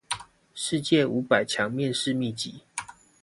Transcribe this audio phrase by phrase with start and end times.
[0.55, 2.61] 世界五百強面試秘笈